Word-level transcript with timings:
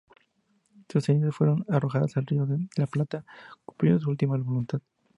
Sus 0.89 1.03
cenizas 1.03 1.35
fueron 1.35 1.63
arrojadas 1.69 2.17
al 2.17 2.25
Río 2.25 2.47
de 2.47 2.67
la 2.75 2.87
Plata, 2.87 3.23
cumpliendo 3.65 3.99
su 4.01 4.09
última 4.09 4.35
voluntad. 4.35 4.79